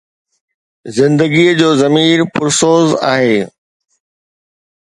[0.97, 3.39] زندگيءَ جو ضمير پرسوز آهي